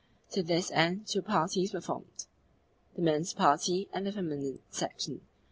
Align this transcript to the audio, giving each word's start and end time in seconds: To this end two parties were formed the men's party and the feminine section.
To 0.31 0.41
this 0.41 0.71
end 0.71 1.05
two 1.05 1.21
parties 1.21 1.75
were 1.75 1.79
formed 1.79 2.25
the 2.95 3.03
men's 3.03 3.35
party 3.35 3.87
and 3.93 4.07
the 4.07 4.11
feminine 4.11 4.57
section. 4.71 5.21